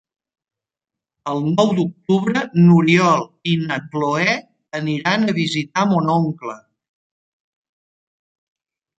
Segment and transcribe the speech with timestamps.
[1.31, 4.33] El nou d'octubre n'Oriol i na Cloè
[4.79, 6.57] aniran a visitar mon oncle.